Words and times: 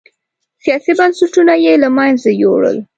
سیاسي 0.63 0.91
بنسټونه 0.99 1.53
یې 1.63 1.73
له 1.83 1.89
منځه 1.97 2.29
یووړل. 2.41 2.77